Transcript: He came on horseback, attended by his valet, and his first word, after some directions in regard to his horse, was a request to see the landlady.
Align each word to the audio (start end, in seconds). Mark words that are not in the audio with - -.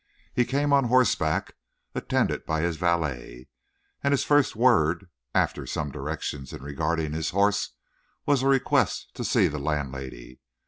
He 0.33 0.45
came 0.45 0.73
on 0.73 0.85
horseback, 0.85 1.53
attended 1.93 2.43
by 2.47 2.61
his 2.61 2.77
valet, 2.77 3.49
and 4.03 4.13
his 4.13 4.23
first 4.23 4.55
word, 4.55 5.11
after 5.35 5.67
some 5.67 5.91
directions 5.91 6.53
in 6.53 6.63
regard 6.63 6.97
to 6.97 7.07
his 7.07 7.29
horse, 7.29 7.73
was 8.25 8.41
a 8.41 8.47
request 8.47 9.13
to 9.13 9.23
see 9.23 9.47
the 9.47 9.59
landlady. 9.59 10.39